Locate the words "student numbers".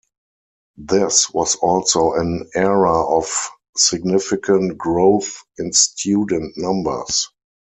5.73-7.29